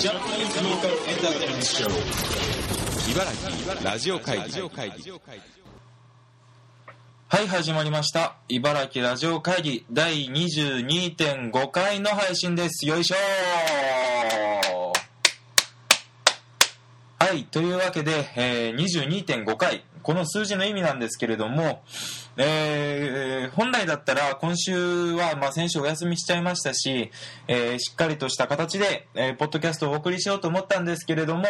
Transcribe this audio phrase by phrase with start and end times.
[0.00, 1.88] Japanese local entertainment show.
[3.08, 4.60] 茨城ラジオ会議
[7.28, 8.36] はい、始まりました。
[8.48, 12.86] 茨城ラジオ会議第22.5回の配信です。
[12.86, 13.18] よいしょー
[17.24, 19.82] はい、というわけで、えー22.5回。
[20.02, 21.82] この数字の意味なんですけれども、
[22.36, 27.10] えー本来だったら今週は、まあ、先週お休みしちゃいましたし、
[27.48, 31.44] えーしっかりとした形で、えーポッドキャストをお送りしようと思ったんですけれども、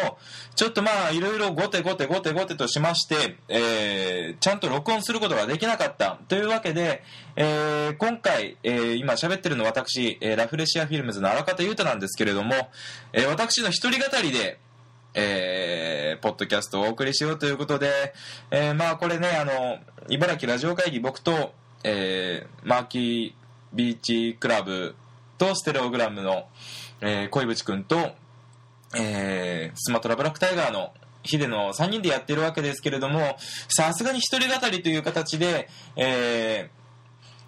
[0.54, 6.20] ちょっとまあ、いろいろごてごてごてごてとしまして、えーちゃんと録音することができなかった。
[6.28, 7.02] というわけで、
[7.34, 12.54] えー今回、えー今喋ってるのは私、えーラフレシアフィルムズの荒方優太なんですけれども、
[13.12, 14.60] えー私の一人語りで、
[15.14, 18.14] えーポッドキャストをお送りしようということで、
[18.50, 19.78] えーまあこれね、あの、
[20.08, 23.32] 茨城ラジオ会議僕と、えーマーキー
[23.74, 24.94] ビーチクラブ
[25.38, 26.48] とステレオグラムの、
[27.00, 28.12] えー小渕くんと、
[28.96, 30.92] えースマトラブラックタイガーの
[31.22, 33.36] ヒデの3人でやってるわけですけれども、
[33.68, 36.70] さすがに一人語りという形で、え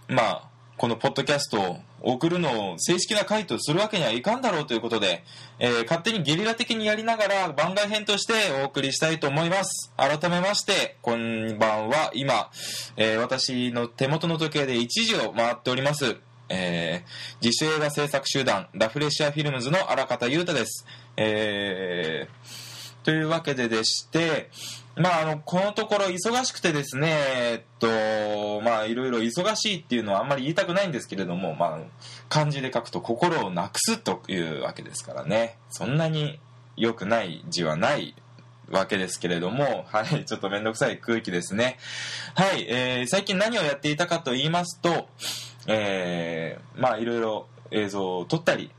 [0.08, 5.24] ーまあ、このポッドキャストを送るのを正式な回とするわけにはいかんだろうということで、
[5.58, 9.92] えー勝手にゲリラ的にやりながら番外編としてお送りしたいと思います。
[9.96, 12.10] 改めまして、こんばんは。
[12.14, 12.50] 今、
[12.96, 16.16] えー私の手元の時計で1時を回っております。
[16.48, 20.86] えー自主映画制作集団ラフレシアフィルムズの荒方優太です。
[21.16, 24.50] えーというわけででして、
[24.96, 31.78] まあ、あの、このところ忙しくてですね、えっと、まあ、いろいろ忙しいっていうのはあんまり言いたくないんですけれども、まあ、
[32.30, 36.40] 漢字で書くと心をなくすというわけですからね、そんなに
[36.76, 38.14] 良くない字はない
[38.70, 41.78] わけですけれども、はい、ちょっとめんどくさい空気ですね。
[42.34, 45.08] はい、えー最近何をやっていたかと言いますと、
[45.66, 48.70] えーまあ、いろいろ映像を撮ったり、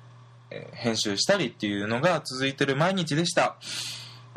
[0.49, 3.57] えー編集したりっていうのが続いてる毎日でした。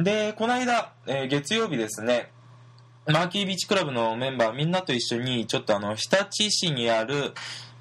[0.00, 2.32] で、この間、えー月曜日ですね、
[3.06, 7.34] マーキービーチクラブのメンバーみんなと一緒に、ちょっとあの、日立市にある、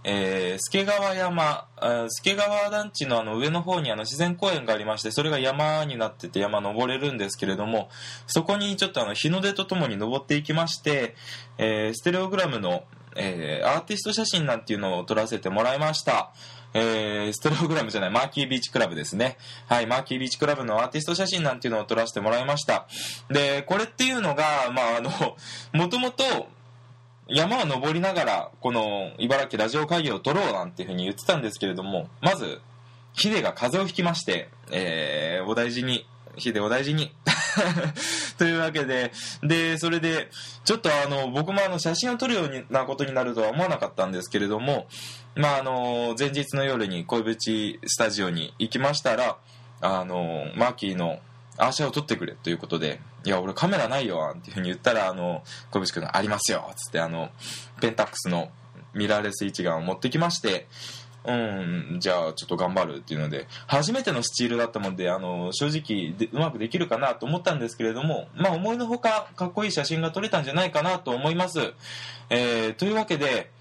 [0.03, 7.89] えー助川山、あー助川団地のあの上の方にあの自然公園がありまして、それが山になってて山登れるんですけれども、
[8.27, 11.15] そこにちょっとあの日の出とともに登っていきまして、
[11.57, 12.83] えーステレオグラムの、
[13.15, 16.33] えーアーティスト写真なんていうのを撮らせてもらいました。
[16.73, 19.37] えーステレオグラムじゃない、マーキービーチクラブですね。
[19.67, 22.87] はい、マーキービーチクラブのアーティスト写真なんていうのを撮らせてもらいました。
[23.29, 25.09] で、これっていうのが、まあ、あの、
[25.73, 26.23] もともと、
[27.27, 32.59] 山を登りながら、この茨城ラジオ会議を撮ろうなんていうふうに言ってたんですけれども、まず、
[33.13, 37.13] ヒデが風邪をひきまして、えーお大事に、ヒデお大事に。
[38.37, 40.29] というわけで、で、それで、
[40.63, 44.87] ちょっとあの、僕もあの、写真を撮るようなことになるとは思わなかったんですけれども、
[45.35, 49.37] まああの、前日の夜に恋淵スタジオに行きましたら、
[49.81, 51.19] あの、マーキーの、
[51.57, 57.31] アーシャを撮ってくれということで、いや、俺カメラないよ、っていうふうに言ったら、あの、小渕君がありますよ、つって、あの、
[57.81, 58.49] ペンタックスの
[58.93, 60.67] ミラーレス一眼を持ってきまして、
[61.25, 71.73] うん、じゃあちょっと頑張るっていうので、初めてのスチールだったもんで、あの、正直でうまくできるかなと思ったんですけれども、まあ思いのほかかっこいい写真が撮れたんじゃないかなと思います。
[72.29, 73.51] えー、というわけで、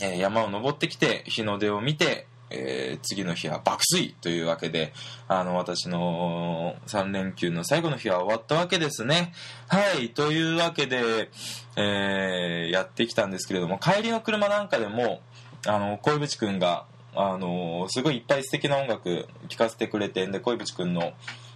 [0.00, 4.92] え山を登ってきて、日の出を見て、えー次の日は爆睡というわけで、
[5.28, 9.32] あの、私の3連休の最後の日は終わったわけですね。
[9.68, 11.30] はい、というわけで、
[11.76, 15.20] えーやってきたんですけれども、帰りの車なんかでも、
[15.66, 21.12] あの、小渕くんが、あの、すごいいっぱい素敵な音楽聴かせてくれて、で、小渕くんの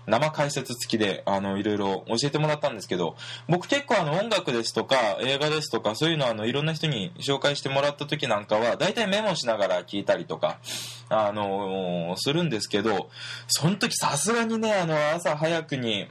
[0.09, 3.17] 生解説付きで、あの、いろいろ教えてもらったんですけど、
[3.49, 10.59] 僕結構あの、音楽ですとか、映画ですとか、そういうのあの、いろんな人に紹介してもらった時なんかは、大体メモしながら聞いたりとか、
[11.11, 13.11] あのするんですけど、
[13.49, 16.07] その時さすがにね、あの、朝早くに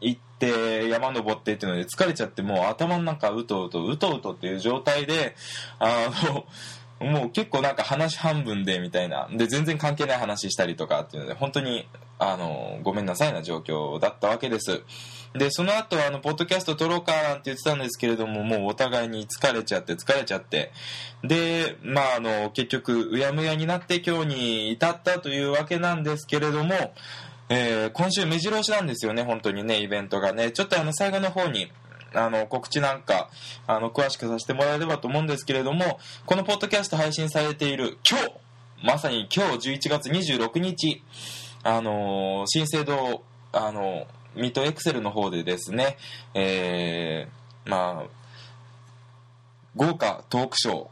[0.00, 5.36] 行って、山登ってっていうので疲れちゃって、もう頭の中うとうと、うとうとっていう状態で、
[5.78, 6.46] あの、
[7.00, 9.28] もう結構なんか話半分でみたいな。
[9.30, 11.86] で、全然関係ない話したりとかっていうので、本当に、
[12.18, 14.82] あの、ごめんなさいな状況だったわけです。
[15.34, 20.72] で、その後、あの、ポッドキャスト撮ろうかなんて言ってたんですけれども、もうお互いに疲れちゃって疲れちゃって。
[21.22, 26.94] で、まあ、あの、結局、うやむやになって今日に至ったというわけなんですけれども、
[27.48, 30.50] えー今週目白押しなんですよね、本当にね、イベントがね。
[30.50, 31.70] ちょっとあの、最後の方に、
[32.16, 33.30] あの、告知なんか、
[33.66, 38.32] あの、詳しくさせてもらえればと思うんですけれども、このポッドキャスト配信されている今日、
[38.82, 41.02] まさに今日11月26日、
[41.62, 43.22] あの新生堂、
[43.52, 45.96] あのミートエクセルの方でですね、
[46.34, 48.06] えーまあ、
[49.74, 50.88] 豪華トークショ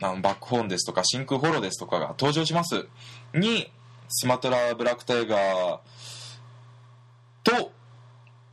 [0.00, 2.86] ー、バックホーンですとか真空ホロですとかが登場します。
[3.34, 3.70] に
[4.08, 5.78] スマトラ・ブラック・タイガー
[7.42, 7.72] と、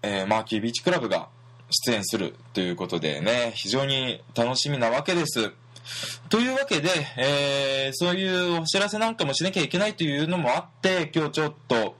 [0.01, 1.27] えーマーキービーチクラブが
[1.69, 5.51] 出演するということでね、非常に楽しみなわけです。
[6.29, 8.27] というわけで、えーそうい
[8.57, 11.95] うお知らせなんかもしなきゃいけないというのもあって、今日ちょっと、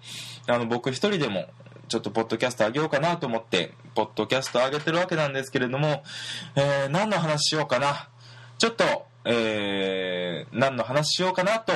[0.47, 1.47] あの、僕一人でも、
[1.87, 6.03] ちょっとポッドキャストあげようかなと思って、ポッドキャストあげてるわけなんですけれども、
[6.55, 8.09] えー何の話しようかな。
[8.59, 11.73] ちょっと、えー何の話しようかなと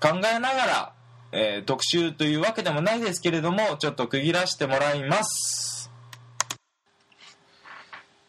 [0.00, 0.92] 考えながら、
[1.32, 5.67] えー特集というわけでもないですけれども、ちょっと区切らせてもらいます。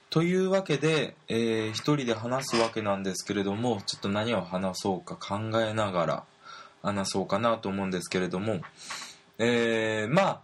[0.09, 6.23] というわけで、えー一人で話すわけなんですけれども、ちょっと何を話そうか考えながら
[6.81, 8.61] 話そうかなと思うんですけれども、
[9.37, 10.41] えーまあ、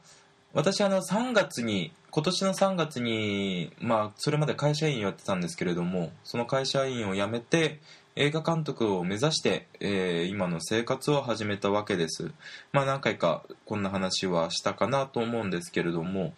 [0.54, 7.80] 私あの3月に、今年の3月に、まあ、それまで会社員をやってたんですけれども、その会社員を辞めて、
[8.16, 12.32] 映画監督を目指して、えー今の生活を始めたわけです。
[12.72, 16.34] まあ何回かこんな話はしたかなと思うんですけれども、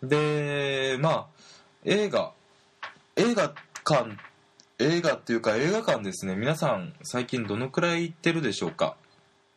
[0.00, 1.26] で、まあ、
[1.84, 2.32] 映画、
[3.18, 4.10] 映画館、
[4.78, 8.94] 映画っていうか映画館ですね、皆さん最近どのくらい行ってるでしょうか？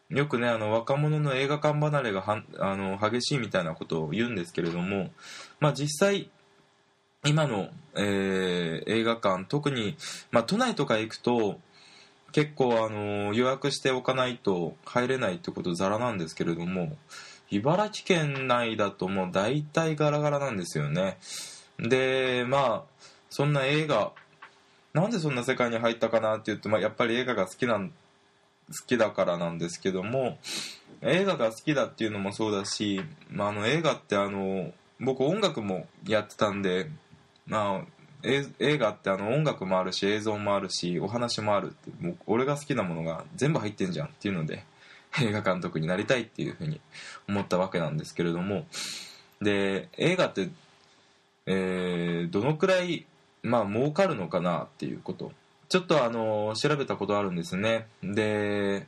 [0.10, 5.12] よくね、あの、若者の映画館離れがはあの激しいみたいなことを言うんですけれども、
[5.60, 6.30] まあ実際、
[7.26, 9.98] 今の、えー映画館、特に、
[10.32, 11.60] まあ都内とか行くと、
[12.32, 16.96] 結構あの予約しておかないと入れないってことざらなんですけれども
[17.50, 21.18] 茨城県内だともう大体ガラガラなんですよね。
[21.80, 24.12] でまあそんな映画
[24.94, 27.94] なんでそんな世界に入ったかなって言うと、まあ、やっぱり映画が好きなん好
[28.86, 30.38] きだからなんですけども
[31.02, 36.90] 映画が好きだっていうのもそうだし、まあ、あの映画ってあの僕音楽もやってたんで
[37.48, 37.88] まあ
[38.24, 44.66] 映画ってあの音楽もあるし映像もあるしお話もあるってもう俺が好きなものが全部入ってんじゃんっていうので
[45.22, 46.82] 映画監督になりたいっていうふうに
[47.30, 48.66] 思ったわけなんですけれども
[49.42, 50.50] で映画って、
[51.46, 53.06] えーどのくらい
[53.44, 55.32] まあ儲かるのかなっていうこと。
[55.70, 57.88] ちょっとあの調べたことあるんですね。
[58.02, 58.88] で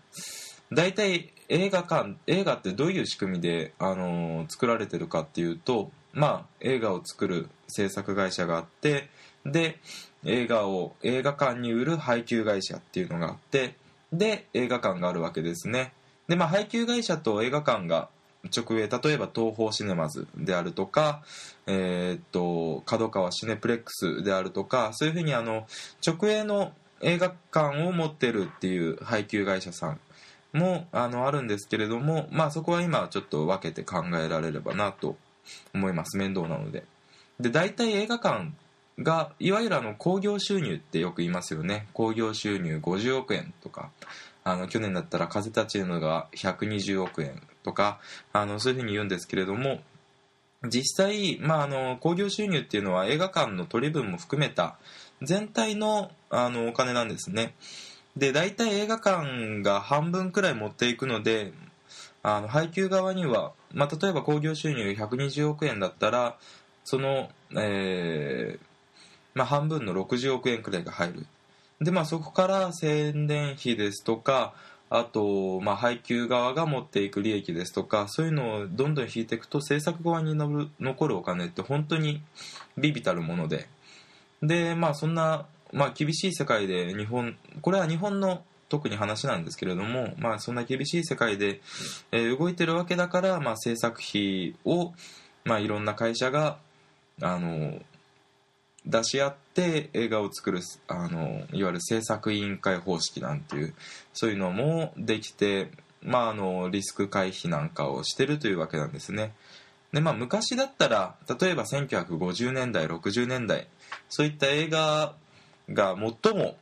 [0.74, 9.09] 大体映画館映画ってどういう仕組みであの作られてるかっていうとまあ映画を作る制作会社があって
[9.45, 9.80] で
[10.25, 13.75] 映画を映画館に売る配給会社っていうのがあって
[14.12, 15.94] で映画館があるわけですね。
[16.27, 18.09] でまあ配給会社と映画館が
[18.50, 21.24] 直営例えば東宝シネマズであるとか
[21.68, 25.68] えーっと角川シネプレックスであるとかそういうふうにあの
[26.06, 26.72] 直営の
[27.02, 30.00] 映画館を持ってるっていう配給会社さん
[30.54, 35.16] もあのあるんですけれどもまあそこは今ちょっと分けて考えられればなと
[35.74, 36.18] 思います。
[36.18, 36.84] 面倒なので。
[37.40, 38.52] で大体映画館
[39.00, 41.88] がいわゆるあの興行収入ってよく言いますよね。
[41.94, 43.90] 興行収入50億円とか
[44.44, 48.00] あの去年だったら風立ちぬが120億円とか
[48.34, 49.80] あのそういうふうに言うんですけれども
[50.68, 54.78] 実際、まあ、あの興行収入っていうのは映画館の取り分も含めた
[55.22, 57.54] 全体のあのお金なんですね。
[58.16, 61.54] で大体映画館が半分くらい持っていくので
[62.24, 66.38] あの配給側には、まあ、例えば興行収入120億円だったら
[66.84, 68.66] その、えー
[69.34, 71.25] まあ、半分の60億円くらいが入る。
[71.80, 74.54] で、まあ、そこから宣伝費ですとか
[74.94, 82.21] あと、まあ、配給側が持っていく利益ですとかそういうのをどんどん引いていくと制作側にのる残るお金って本当に
[82.78, 83.68] ビビたるもので。
[84.44, 91.62] でまあそんな、まあ、厳しい世界で日本これは日本の特に話なんですけれども、まあ、そんな厳しい世界で、
[92.12, 94.94] えー動いてるわけだから、まあ、制作費を、
[95.45, 96.57] まあ、いろんな会社が
[97.21, 97.81] あの
[98.85, 103.73] 出し合って映画を作るあのいわゆる制作委員会方式なんていう
[104.14, 105.69] そういうのもできて、
[106.02, 109.33] まあ、あのリスク回避なんかをしてるというわけなんですね。
[109.94, 113.68] で、まあ、昔だったら例えば1950年代60年代
[114.09, 115.14] そういった映画
[115.69, 116.56] が最も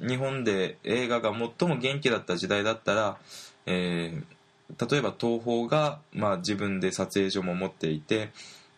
[0.00, 3.18] 日本で映画が最も元気だった時代だったら、
[3.66, 4.34] えー
[4.88, 8.30] 例えば東宝が、まあ、自分で撮影所も持っていて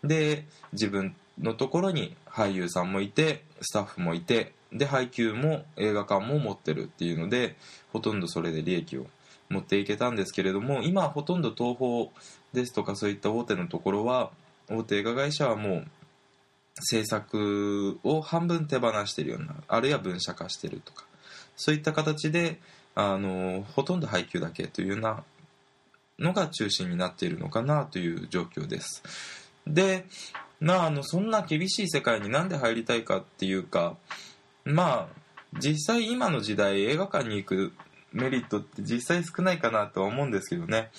[0.03, 7.57] で自分のところに俳優さんもいてスタッフもいてで配給も映画館も持ってるっていうので
[7.93, 9.07] ほとんどそれで利益を
[9.49, 12.07] 持っていけたんですけれども今ほとんど東宝
[12.53, 14.31] ですとかそういった大手のところは
[14.69, 15.87] 大手映画会社はもう
[16.81, 21.05] 制作を半分手放してるようなあるいは分社化してるとか
[21.57, 22.59] そういった形で
[22.95, 25.23] あのほとんど配給だけというような
[26.19, 29.03] のが中心になっているのかなという状況です。
[29.67, 30.07] で、
[30.61, 33.97] まあ、あのそんな厳しい世界になんで入りたいかっていうか
[34.65, 35.27] まあ
[35.59, 37.73] 実際今の時代映画館に行く
[38.13, 40.91] メリットって実際少ないかなとは思うんですけどね。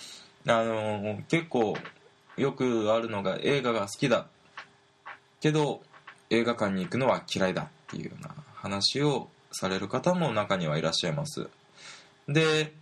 [0.47, 1.75] あの結構
[2.37, 4.27] よくあるのが映画が好きだ。
[5.39, 5.81] けど
[6.29, 11.47] 映画館に行くのは嫌いだっていうような話をされる方も中にはいらっしゃいます。
[12.27, 12.73] で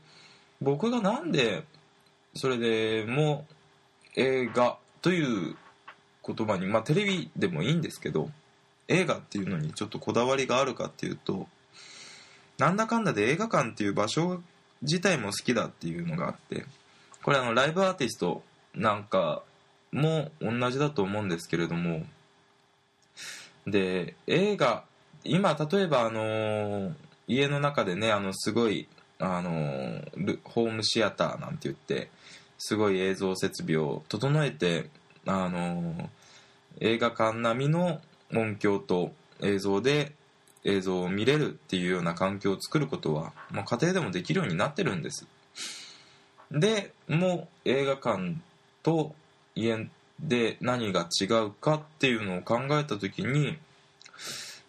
[0.61, 1.63] 僕がなんで
[2.35, 3.45] それでも
[4.15, 5.55] 映画という
[6.25, 8.29] 言葉にまあテレビでもいいんですけど
[8.87, 11.47] 映画っていうのにちょっとこだわりがあるかっていうと
[12.57, 14.41] なんだかんだで映画館っていう場所
[14.81, 16.65] 自体も好きだっていうのがあって
[17.23, 18.43] これあのライブアーティスト
[18.75, 19.41] なんか
[19.91, 22.03] も同じだと思うんですけれども
[23.65, 24.83] で映画
[25.23, 26.93] 今例えばあの
[27.27, 30.01] 家の中でねあのすごいあの
[30.43, 32.09] ホームシアターなんて言って
[32.57, 34.89] すごい映像設備を整えて
[35.25, 36.09] あの
[36.79, 38.01] 映画館並みの
[38.33, 40.13] 音響と映像で
[40.63, 45.25] 映像を見れるっていうような環境を作ることは、まあ、家庭でもできるようになってるんです。
[46.51, 48.35] でもう映画館
[48.83, 49.15] と
[49.55, 49.87] 家
[50.19, 53.57] で何が違うかっていうのを考えた時に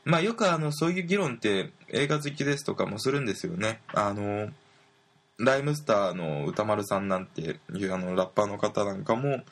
[0.05, 3.81] まあよくあのそういう議論って映画好きですとかもするんですよね。
[3.93, 4.51] あの
[5.39, 9.43] ライムスターの歌丸さんなんていうあのラッパーの方なんかも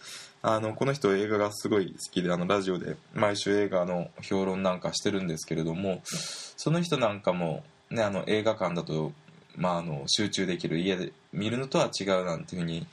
[0.46, 9.12] あのこの人映画がすごい好きであのラジオで毎週映画の評論なんかしてるんですけれどもその人なんかも、ね、あの映画館だと、
[9.56, 12.86] まあ、あの集中できる家で見るのとは違うなんていうふうに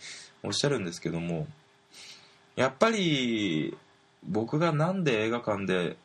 [0.44, 1.46] おっしゃるんですけども
[2.56, 3.76] やっぱり
[4.26, 5.98] 僕がなんで映画館で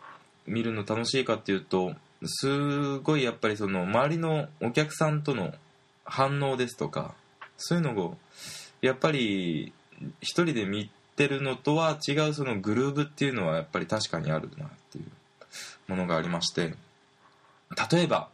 [0.48, 5.54] 見るの楽しいかっていうとすごいやっぱりその周りのお客さんとの
[6.04, 7.14] 反応ですとか
[7.56, 8.16] そういうのを
[8.80, 9.72] やっぱり
[10.20, 15.04] 一人で見てるのとは違うそのグルーブっていうのはやっぱり確かにあるなっていう
[15.88, 16.74] ものがありまして
[17.90, 18.28] 例えば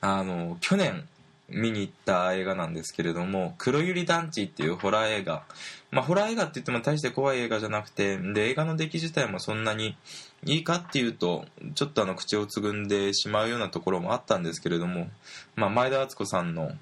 [0.00, 1.06] あの去年
[1.48, 5.44] 見に行った映画なんですけれども「黒百合団地」っていうホラー映画。
[5.92, 9.96] まあホラー映画って言っても大して怖い映画じゃなくてで映画の出来自体もそんなに
[10.44, 15.08] いいかっていうとちょっとあの口をつぐんでしまうようなところもあったんですけれども、
[15.54, 16.72] まあ、前田敦子さんの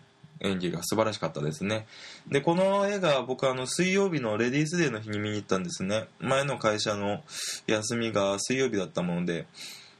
[0.40, 1.86] 演技が素晴らしかったですね。
[2.28, 6.06] でこの映画僕あの水曜日のレディースデーの日に見に行ったんですね。
[6.20, 7.22] 前の会社の
[7.66, 9.46] 休みが水曜日だったもので。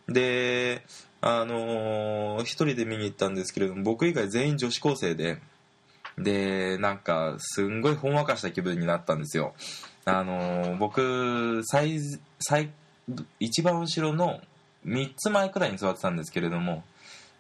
[0.08, 0.82] で
[1.20, 5.38] あのー、一人で見に行ったんですけれども僕以外全員女子高生で。
[6.16, 9.54] でなんかすんごいほんわかした気分になったんですよ。
[10.04, 11.98] あのー、僕最
[12.38, 12.70] 最
[13.40, 14.40] 一番後ろの
[14.86, 16.84] 3つ前くらいに座ってたんですけれども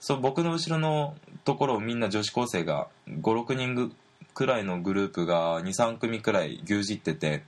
[0.06, 1.14] そう僕の後ろの
[1.46, 3.90] ところをみんな女子高生が56人
[4.34, 7.42] くらいのグループが23組くらい牛耳ってて。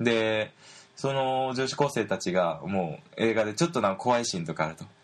[0.00, 0.50] で
[0.96, 4.86] その女子高生たちがもう映画でちょっとなんか怖いシーンとかあると「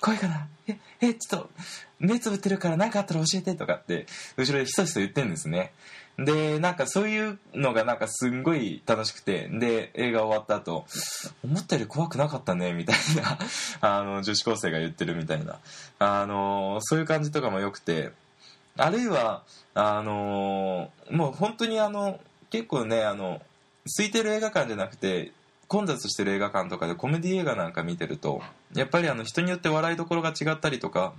[0.00, 1.50] 怖いかなええちょっと
[1.98, 5.72] 目つぶってるから何かあったら教えて」とかって後ろでひそひそ言ってんですね。
[6.18, 10.84] でなんかそういうのがなんかすんごい楽しくてで映画終わった後
[11.42, 13.38] 思ったより怖くなかったねみたいな。
[13.80, 15.58] あの女子高生が言ってるみたいな。
[15.98, 18.12] あのそういう感じとかもよくて。
[18.76, 19.42] あるいは
[19.74, 23.42] あのもう本当にあの結構ねあの
[23.84, 25.32] 空いてる映画館じゃなくて
[25.70, 28.42] 混雑してる映画館とかでコメディ映画なんか見てると
[28.74, 31.12] やっぱりあの人によって笑いどころが違ったりとか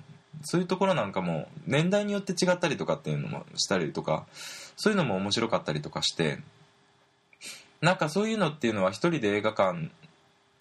[0.43, 4.25] そういうところなんかも年代によって違ったりとかっていうのもしたりとか
[4.75, 6.39] そういうのも面白かったりとかして
[7.79, 9.89] なんかそういうのっていうのは一人で映画館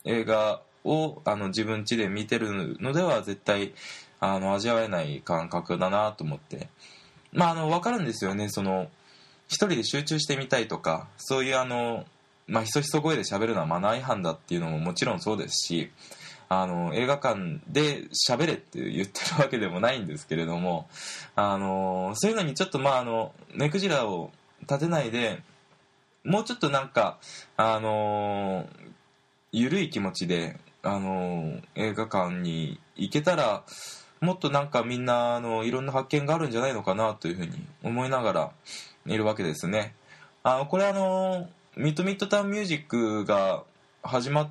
[0.05, 3.75] 映画をあの自分家で見てるのでは絶対
[4.21, 6.69] あの味わえない感覚だなと思って。
[7.33, 8.49] まああの分かるんですよね。
[8.49, 8.89] その
[9.49, 12.05] 一人で集中してみたいとかそういうあの
[12.51, 15.91] まあひそひそ声で喋るのはマナー違反だっていうのももちろんそうですし
[16.49, 20.89] あの映画館で喋れって言ってるわけでもないんですけれども
[21.37, 25.43] あのそういうのにちょっとまああの目くじらを立てないで
[26.25, 27.19] もうちょっとなんか
[27.57, 28.69] あの
[29.53, 33.63] 緩い気持ちであの映画館に行けたら
[34.21, 37.53] もっとなんかみんなあのいろんな発見があるんじゃないのかなというふうに
[37.83, 38.51] 思いながら
[39.07, 39.95] いるわけですね。
[40.43, 43.63] あのこれあのミッドミッドタウンミュージックが
[44.03, 44.49] 始まっ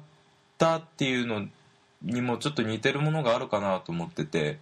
[0.58, 1.48] たっていうの
[2.02, 4.58] にもちょっと似てるものがあるかなと思ってて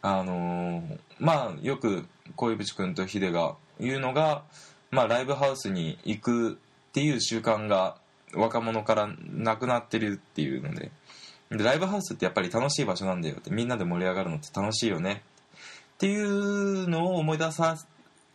[0.00, 2.06] あのー、まあよく
[2.36, 4.44] 小渕君とヒデが言うのが、
[4.90, 7.96] まあ、ライブハウスに行くっていう習慣が
[8.34, 10.92] 若者からなくなってるっていうので
[11.50, 15.22] でライブハウスってやっぱり楽しい場所なんだよってみんなで盛り上がるのって楽しいよね
[15.94, 17.76] っていうのを思い出さ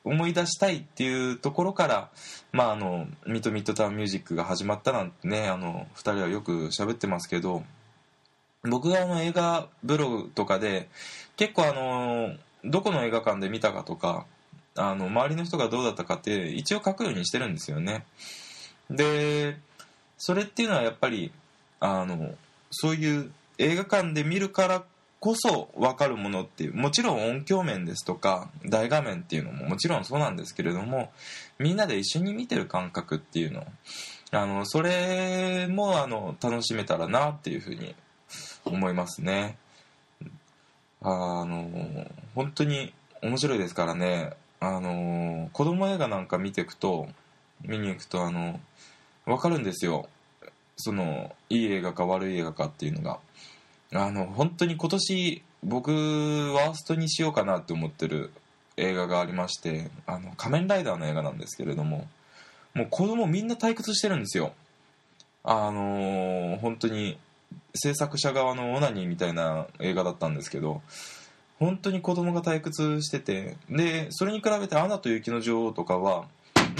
[0.06, 2.10] 思い出したいっていうところから、
[2.52, 7.64] まあ、あのミッドミッドタウンミュージックが始まったなんてねあの2人はよく喋ってますけど
[8.64, 10.88] 僕が映画ブログとかで
[11.36, 14.26] 結構あのどこの映画館で見たかとか
[14.76, 18.06] あの周りの人がどうだったかって一応書くようにしてるんですよね。
[18.90, 19.58] で
[20.18, 21.32] それっていうのはやっぱり
[21.80, 22.36] あの
[22.72, 24.84] そういう映画館で見るから
[25.25, 31.12] こそ分かるものっていうもちろん音響面ですとか大画面っていうのももちろんそうなんですけれども
[31.58, 33.65] みんなで一緒に見てる感覚っていうの
[34.29, 37.96] あのそれもあの楽しめたらなっていうふうに
[38.65, 39.58] 思いますね。
[41.01, 41.72] あの
[42.36, 44.34] 本当に面白いですからね。
[44.60, 47.08] あの子供映画なんか見ていくと
[47.63, 48.60] 見に行くとあの
[49.25, 50.08] 分かるんですよ。
[50.77, 53.17] そのいい映画か悪い映画かっていうのが。
[53.94, 58.32] あの本当に今年僕ワーストにしようかなって思ってる
[58.77, 62.08] 映画がありましてあの仮面ライダーの映画なんですけれども
[62.74, 64.54] もう子供みんな退屈してるんですよ。
[65.44, 67.18] あの本当に
[67.75, 70.82] 制作者側のオナニーみたいな映画だったんですけど
[71.60, 76.25] 本当に子供が退屈しててでそれに比べて「アナと雪の女王」とかは、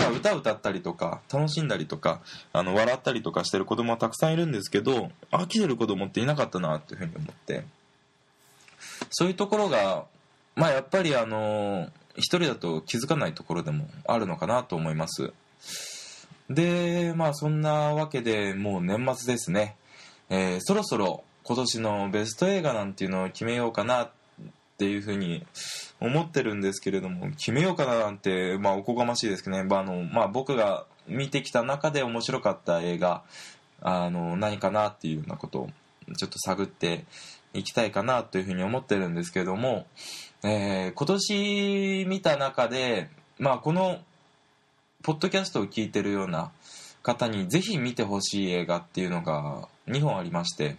[0.09, 2.21] まあ、歌歌ったりとか楽しんだりとか
[2.53, 7.63] あの笑ったりとかしてる子供はたくさんいるんですけど飽きてる子供っていなかったなっていうふうに思って。
[9.12, 10.05] そういうところが
[10.55, 15.33] まあやっぱりあの一人だと気づかないところでもあるのかなと思います。
[16.50, 19.75] でまあそんなわけでもう年末ですね、
[20.29, 24.09] えーそろそろ今年のベスト映画なんていうのを決めようかなっ
[24.75, 25.46] っていうふうに
[26.01, 33.24] 思ってるんですけれども決めようかななんて、まあ、おこがましいですけどね、まああのまあ、僕が見てきた中で面白かった映画
[33.82, 35.70] あの何かなっていうようなことを
[36.17, 37.05] ちょっと探って
[37.53, 39.86] いきたいかなというふうに思ってるんですけれども、
[40.44, 44.00] えー今年見た中で、まあ、この
[45.03, 46.51] ポッドキャストを聞いてるような
[47.01, 50.75] 方にぜひ見てほしい映画っていうのが2本ありまして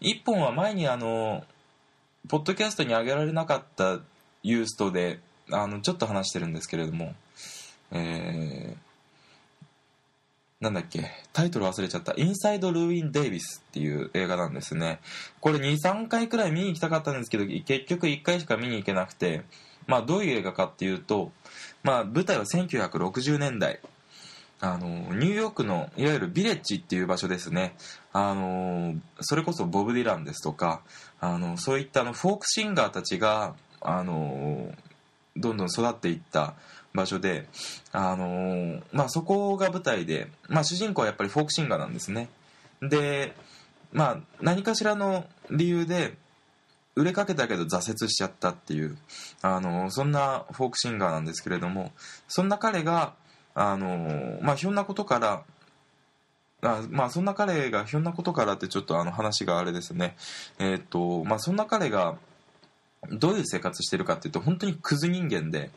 [0.00, 1.44] 1本は前にあの
[2.28, 4.00] ポッドキャストに上げられなかった
[4.42, 7.14] ユーストであのちょっと話してるんですけれども
[7.92, 8.84] えー
[10.64, 15.00] なんだっけタイトル忘れちゃった「インサイド・ルーイン・デイビス」っていう映画なんですね。
[15.40, 19.42] これ23回くらい見に行きたかったんですけど結局1回しか見に行けなくて
[19.86, 21.32] まあどういう映画かっていうと
[21.82, 23.80] まあ舞台は1960年代。
[24.60, 27.76] あのニューヨークのいわゆるビレッジっていう場所ですね。
[28.14, 30.80] あのそれこそボブ・ディランですとか
[31.24, 34.70] あのそういったあのフォークシンガーたちがあの
[35.36, 36.54] どんどん育っていった
[36.92, 37.48] 場所で、
[37.92, 42.28] あのまあ、そこが舞台で、まあ、主人公はやっぱりフォークシンガーなんですね。
[42.82, 43.34] で、
[43.92, 46.14] まあ、何かしらの理由で
[46.94, 48.96] 売れかけたけど挫折しちゃったっていう
[49.40, 51.90] あのそんなフォークシンガーなんですけれども
[52.28, 53.14] そんな彼が
[53.54, 55.42] あの、まあ、ひょんなことから
[56.64, 60.16] あまあそんな彼がひょんなことからってちょっとあの話があれですね。
[60.58, 62.16] えーとまあそんな彼が
[63.10, 65.70] どういう生活してるかっていうと本当にクズ人間で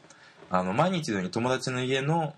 [0.49, 2.33] あの毎日のように友達の家の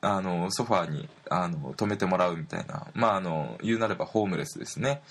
[0.00, 5.02] あのソファーにあの泊めてもらうみたいなまああの言うなればホームレスですね。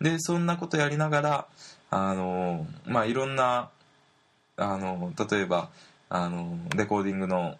[0.00, 1.46] でそんなことやりながら
[1.90, 3.70] あのまあいろんな
[4.56, 5.70] あの例えば
[6.10, 7.56] あのレコーディングの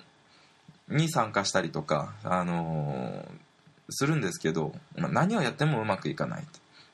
[0.89, 3.25] に参加したりとかあの
[3.93, 6.45] するんですけど、まあ、何をやってもうまくいかない。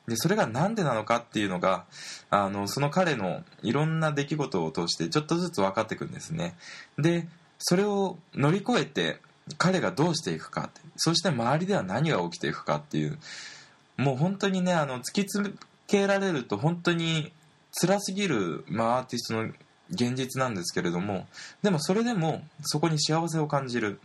[0.09, 1.85] でそれが何でなのかっていうのが
[2.31, 6.55] あのその彼のいろんな出来事を通してちょっとずつ分かっていくんですね。
[6.99, 9.21] でそれを乗り越えて
[9.59, 10.63] 彼がどうしていくか。
[10.63, 13.19] ってそして周りでは何が起きていくかっていう
[13.97, 15.55] もう本当にねあの突きつ
[15.87, 17.33] けられると本当に
[17.73, 19.51] 辛すぎる、まあ、アーティストの
[19.91, 21.27] 現実なんですけれども
[21.63, 24.01] でもそれでもそこに幸せを感じる。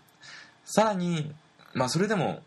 [0.65, 1.34] さらに、
[1.73, 2.41] まあ、それでも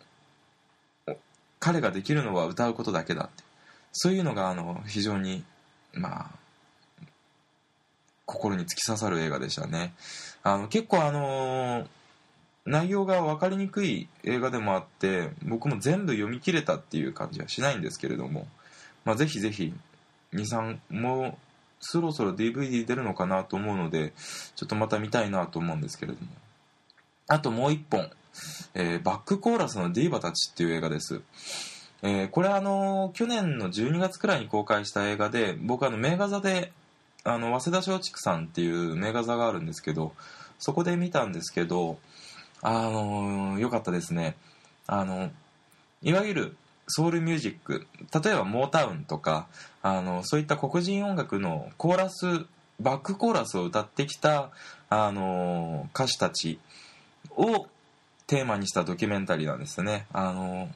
[1.66, 3.42] 彼ができるのは歌うことだけだって。
[3.90, 5.42] そういうのがあの非常に
[5.94, 7.06] まあ
[8.24, 9.92] 心に突き刺さる映画でしたね。
[10.44, 11.88] あの結構あの
[12.66, 18.46] 内容が分かりにくい映画でもあって僕も全部読み切れたっていう感じはしないんですけれども、
[19.04, 19.74] まあ、ぜひぜひ
[20.34, 21.34] 23もう
[21.80, 24.12] そろそろ DVD 出るのかなと思うので
[24.54, 26.28] ちょっとまた見たいなと思うんですけれども。
[27.26, 28.08] あともう一本、
[28.74, 31.20] えーバックコーラスのディーバたちっていう映画です。
[32.02, 36.72] えーこれあの去年の12月くらいに公開した映画で僕あの名画座で
[37.24, 40.12] あの早稲田松竹さんっていう名画座があるんですけど
[40.58, 41.98] そこで見たんですけど
[42.62, 44.36] あの良かったですね。
[44.86, 45.30] あの
[46.02, 46.56] いわゆる
[46.88, 47.86] ソウルミュージック
[48.22, 49.48] 例えばモータウンとか
[49.82, 52.46] あのそういった黒人音楽のコーラス
[52.80, 54.50] バックコーラスを歌ってきた
[54.88, 56.60] あの歌手たち
[57.36, 57.66] を
[58.26, 60.06] テーマにしたドキュメンタリーなんですね。
[60.12, 60.68] あの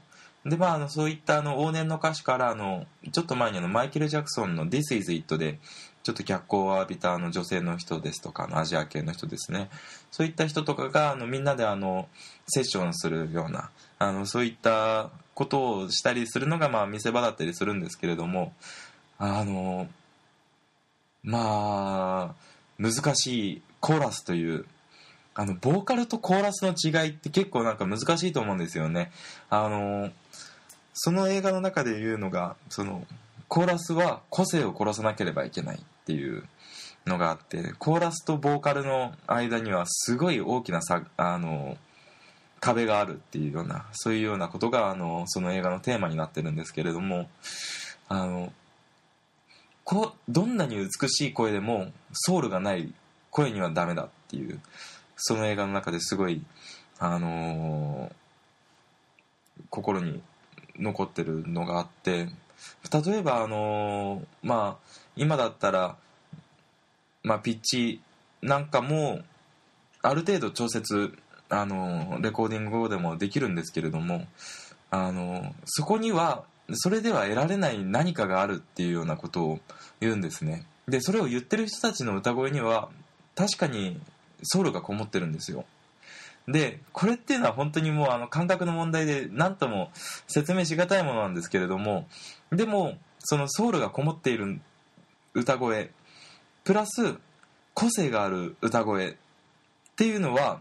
[0.46, 5.58] でまあ、あのそういったあの往年の歌手からあのちょっと前にあのマイケル・ジャクソンの「This Is It で」
[6.02, 9.68] ちょっと脚光を浴びたあの女性の人ですとかのアジア系の人ですね。
[10.10, 12.08] そういった人とかがあのみんなであの
[12.46, 18.54] セッションするようなあのそういったことをしたりするのがまあ見せ場だったりするんですけれども
[19.18, 19.88] あの
[21.22, 22.34] まあ
[22.78, 24.64] 難しいコーラスという
[25.34, 29.10] あのボーカルとコーラスの違いって結構なんか難しいと思うんですよね。
[29.48, 30.10] あの
[30.92, 33.06] その映画の中で言うのがその
[33.48, 36.44] コーラスは個性を殺さなければいけないっていう
[37.06, 41.76] のがあってコーラスとボーカルの間にはすごい大きな差あの
[42.60, 47.28] 壁があるっていうようなそういうようなことがあのその映画のテーマになってるんですけれども
[48.08, 48.52] あの
[49.84, 52.92] こどんなに美しい声でもソウルがない
[53.30, 54.60] 声にはダメだっていう。
[55.22, 56.42] その映画の中ですごい
[56.98, 58.12] あのー
[59.68, 60.20] 心に
[60.78, 62.28] 残ってるのがあって
[63.04, 65.96] 例えばあのーまあ今だったら、
[67.22, 68.00] まあ、ピッチ
[68.42, 69.20] なんかも
[70.02, 71.16] ある程度調節
[71.50, 74.26] あのーレコーディング後でもできるんですけれども
[74.90, 79.61] あのーそこにはそれでは得られない何かがあるっていうようなことを
[80.00, 80.64] 言うんですね。
[80.88, 82.88] でそれを言ってる人たちの歌声には
[83.35, 84.00] 確かに
[84.42, 85.64] ソウルがこもってるんですよ。
[86.48, 89.90] でこれっていうのは本当にもうあの感覚の問題で何とも
[90.26, 92.09] 説明しがたいものなんですけれども
[92.50, 94.59] でもそのソウルがこもっている
[95.35, 95.90] 歌声
[96.64, 97.16] プラス
[97.74, 99.14] 個性がある歌声っ
[99.96, 100.61] ていうのは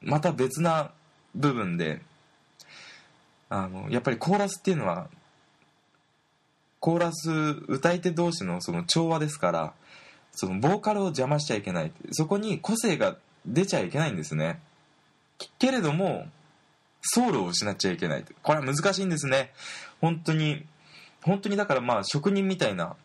[0.00, 0.90] また別な
[1.34, 2.02] 部分で
[3.48, 5.08] あのやっぱりコーラスっていうのは
[6.80, 7.30] コーラス
[7.68, 9.72] 歌い手同士のその調和ですから
[10.34, 13.16] そのボーカルを邪魔しちゃいけないそこに個性が
[13.46, 14.60] 出ちゃいけないんですね。
[15.58, 16.26] けれども
[17.02, 19.52] ソウルを失っちゃいけないこれは難しいんですね。
[20.00, 20.64] 本当に
[21.22, 22.96] 本当にだからまあ職人みたいな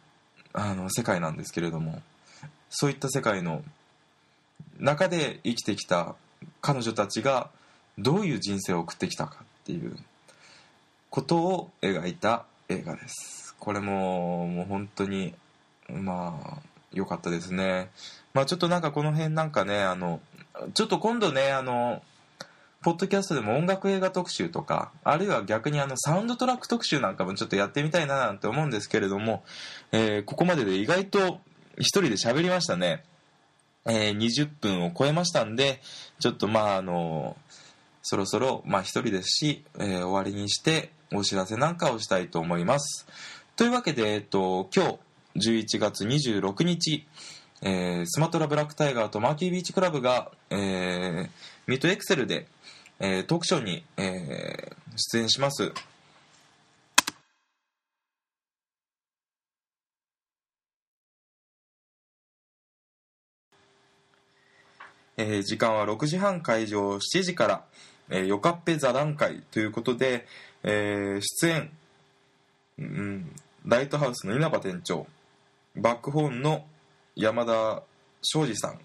[0.54, 2.02] あの世界なんですけれども
[2.70, 3.64] そういった世界の
[4.80, 6.16] 中で生きてきた
[6.62, 7.50] 彼女たちが
[7.98, 9.98] どういう人生を送ってきたかっていう
[11.10, 13.56] ことを描いた映画です。
[13.60, 15.34] これももう本当に
[15.90, 16.58] まあ
[16.94, 17.90] 良かったですね。
[18.34, 20.22] まあちょっとなんかこの辺なんかねあの
[20.74, 22.02] ちょっと今度ねあの
[22.84, 29.44] ポッドキャストでも音楽映画特集とかあるいは逆にあのサウンドトラック特集なんかもちょっとやってみたいななんて思うんですけれども、
[29.92, 31.40] えーここまでで意外と
[31.78, 33.04] 一人で喋りましたね、
[33.86, 35.82] えー20分を超えましたんで
[36.20, 37.36] ちょっとまああの
[38.04, 43.08] そろそろまあ一人ですし、えー終わりにしてお知らせなんかをしたいと思います。
[43.56, 45.00] というわけで、えっと、今日
[45.38, 47.06] 11月26日
[47.62, 51.30] えースマトラブラックタイガーとマーキービーチクラブが、えー
[51.66, 52.48] ミッドエクセルで、
[53.00, 55.72] えートークショーに、えー出演します。
[65.18, 67.66] えー時間は6時半会場7時から、
[68.10, 70.28] えー、よかっぺ座談会ということで、
[70.64, 71.72] えー出演、
[72.80, 75.08] うん、ライトハウスの稲葉店長
[75.78, 76.66] バックホーンの
[77.16, 77.84] 山田
[78.22, 78.80] 庄司さん、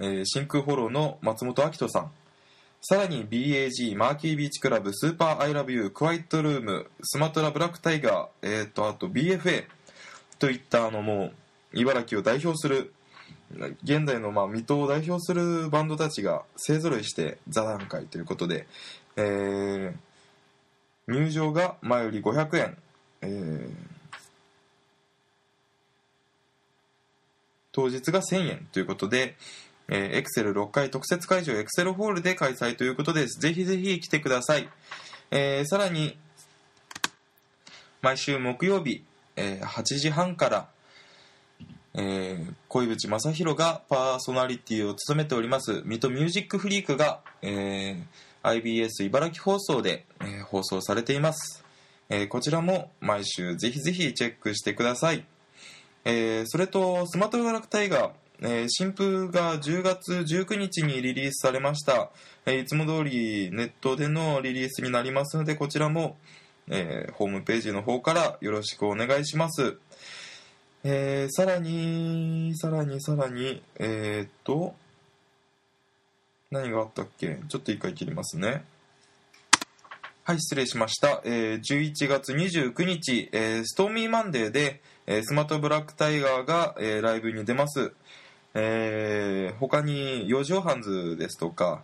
[0.00, 2.10] えー真空フォローの松本明人さん。
[2.80, 9.66] さらに BAG マーキービーチクラブスーパーアイラブユークワイトルームスマトラブラックタイガー、えー、とあと BFA
[10.40, 12.92] といったあのもう茨城を代表する
[13.84, 18.66] 現代のまあ水戸を代表するバンドたちが勢ぞろいして座談会ということで、
[19.16, 19.92] えー
[21.08, 22.76] 入場が前より500円、
[23.22, 23.91] えー
[27.72, 29.34] 当日が1000円ということで、
[29.88, 33.40] えー、エクセル6回特設会場エクセルホールで開催ということです。
[33.40, 34.68] ぜひぜひ来てください。
[35.30, 36.16] えーさらに、
[38.02, 39.02] 毎週木曜日、
[39.36, 40.68] えー8時半から、
[41.94, 48.04] えー小渕正宏がパーソナリティを務めております水戸ミュージックフリークが、えー
[48.44, 51.64] IBS 茨城放送で、えー放送されています、
[52.08, 55.24] えーこちらも毎週ぜひぜひチェックしてください、
[56.04, 58.10] えーそれとスマートガラクタイガー
[58.40, 62.10] えー新風が10月19日にリリースされました、
[62.46, 66.16] えーいつも通りネットでのリリースになりますのでこちらも、
[66.68, 69.76] えーホームページの方からよろしくお願いします
[70.84, 74.74] えーさらに、さらに、さらに、えーっと、
[76.50, 77.38] 何があったっけ？
[77.48, 78.64] ちょっと一回切りますね。
[80.24, 81.20] はい、失礼しました。
[81.24, 87.92] えー11月29日、えーストーミーマンデーで、えスマートブラックタイガーが、えライブに出ます。
[88.54, 91.82] えー他に、四畳半ズですとか、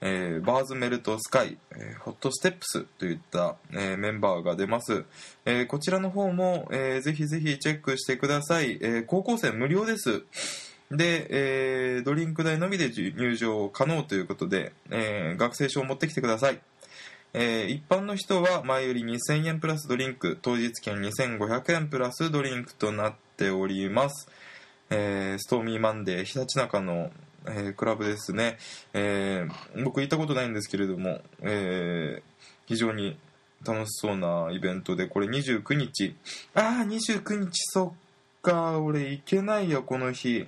[0.00, 5.04] えーバーズメルトスカイ、えーホットステップスといった、えーメンバーが出ます、
[5.44, 10.22] えこちらの方も、えーぜひぜひチェックしてください、え高校生無料です。
[10.90, 11.26] で、
[11.98, 16.60] えドリンク代のみで入場可能ということで、え学生証を持ってきてください。
[17.34, 24.28] えー一般の人は前より2000円プラスドリンク当日券2500円プラスドリンクとなっております、
[24.88, 27.10] えーストーミーマンデーひたちなかの、
[27.46, 28.58] えークラブですね、
[28.92, 29.46] え
[29.84, 32.22] 僕行ったことないんですけれども、え
[32.66, 33.18] 非常に
[33.66, 36.14] 楽しそうなイベントでこれ29日。
[36.54, 37.94] ああ29日そ
[38.38, 38.78] っか。
[38.78, 40.46] 俺行けないよこの日。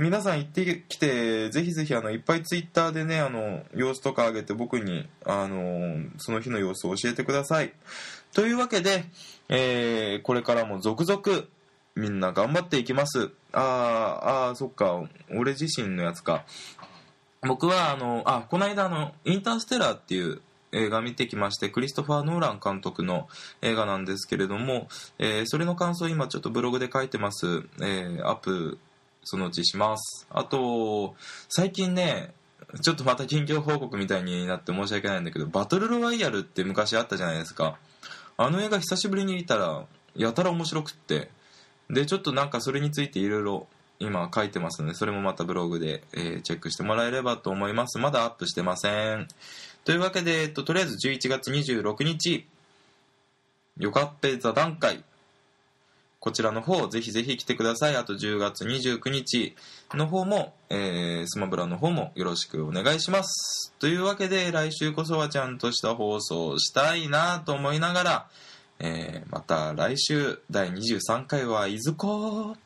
[0.00, 7.74] 皆さん行ってきてぜひぜひあのいっぱいツイッターでねあの様子とか上げて僕にあのその日の様子を教えてください。
[8.32, 9.04] というわけで、
[9.50, 11.44] えーこれからも続々
[11.96, 13.30] みんな頑張っていきます。
[13.52, 15.02] あーあーそっか
[15.36, 16.46] 俺自身のやつか。
[17.42, 20.40] 僕はあのあこの間あの「インターステラー」っていう
[20.72, 23.28] 映画見てきましてクリストファー・ノーラン監督の
[23.60, 28.78] 映画なんですけれども、えーそれの感想今ちょっとブログで書いてます、えーアップ
[29.24, 30.26] そのうちします。
[30.30, 31.14] あと
[31.48, 32.32] 最近ね
[32.82, 37.78] ちょっとまた近況報告みたいになって申し訳ないんだけどバトルロワイヤルって昔あったじゃないですか。
[38.36, 39.84] あの映画久しぶりに見たら
[40.16, 41.30] やたら面白くって。
[41.88, 43.66] でちょっとなんかそれについていろいろ
[43.98, 47.98] 今書いてますのでそれもまたブログで、えーチェックしてもらえればと思います。
[47.98, 49.28] まだアップしてません。
[49.84, 52.46] というわけで、えっと、とりあえず11月26日
[53.78, 55.02] よかっぺ座談会。
[56.20, 57.96] こちらの方ぜひぜひ来てください。
[57.96, 59.56] あと10月29日
[59.94, 63.74] の方も、えースマブラの方もよろしくお願いします。
[63.78, 68.28] というわけで来週こそはちゃんとした放送をしたいなと思いながら、
[68.80, 72.56] えーまた来週第23回はいずこー